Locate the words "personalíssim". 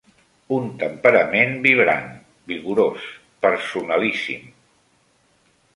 3.47-4.51